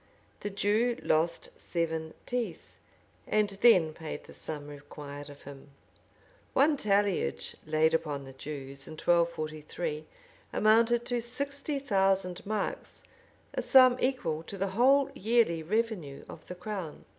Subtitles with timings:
[0.39, 2.73] The Jew lost seven teeth,
[3.27, 5.69] and then paid the sum required of him.[]
[6.53, 10.07] One talliage laid upon the Jews, in 1243,
[10.53, 13.03] amounted to sixty thousand marks;[]
[13.53, 17.05] a sum equal to the whole yearly revenue of the crown.